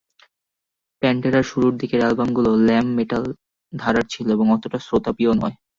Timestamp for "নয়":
5.33-5.55